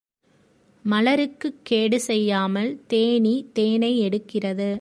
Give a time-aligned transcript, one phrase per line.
[0.89, 4.77] மலருக்குக் கேடு செய்யாமல், தேனி தேனை எடுக்கிறது.